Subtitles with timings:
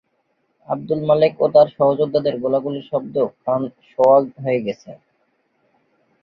[0.67, 3.15] আবদুল মালেক ও তার সহযোদ্ধাদের গোলাগুলির শব্দ
[3.45, 4.91] কান-সওয়া হয়ে গেছে।